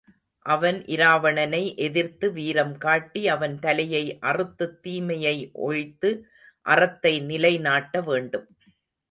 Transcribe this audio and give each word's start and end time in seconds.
அவன் 0.45 0.77
இராவணனை 0.91 1.75
எதிர்த்து 1.77 2.31
வீரம் 2.31 2.77
காட்டி 2.77 3.27
அவன் 3.27 3.59
தலையை 3.59 4.17
அறுத்துத் 4.21 4.79
தீமையை 4.81 5.35
ஒழித்து 5.61 6.11
அறத்தை 6.65 7.13
நிலை 7.21 7.53
நாட்ட 7.59 8.03
வேண்டும். 8.03 8.49